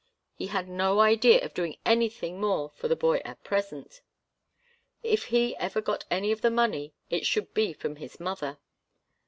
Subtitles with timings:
[0.33, 4.01] He had no idea of doing anything more for the boy at present.
[5.03, 8.57] If he ever got any of the money it should be from his mother.